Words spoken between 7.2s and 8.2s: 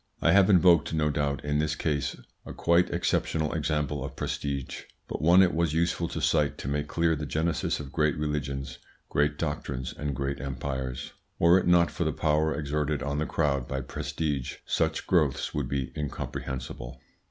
genesis of great